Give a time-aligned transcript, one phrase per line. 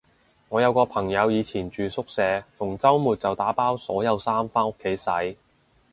[0.49, 5.11] 我有個朋友以前住宿舍，逢周末就打包所有衫返屋企洗